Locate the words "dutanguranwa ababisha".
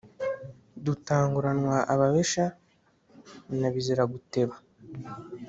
0.85-2.45